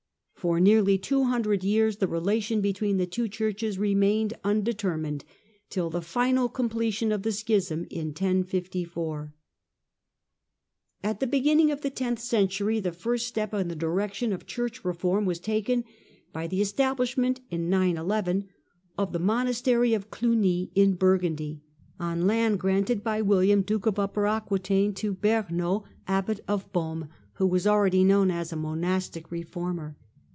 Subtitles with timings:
[0.41, 5.21] For nearly two hundred years the relation between the two Churches remained unde j termined,
[5.69, 9.17] till the final completion of the schism in | 1054.
[9.19, 9.33] Foundation
[11.03, 14.33] At the beginning of the tenth century the first step ofciuny, j n foe direction
[14.33, 15.83] of Church reform was taken
[16.33, 18.47] by the establishment, in 911,
[18.97, 21.61] of the monastery of Cluny, in I Burgundy,
[21.99, 27.45] on land granted by William, Duke of Upper Aquetaine, to Berno, Abbot of Beaume, who
[27.45, 29.97] was already I known as a monastic reformer.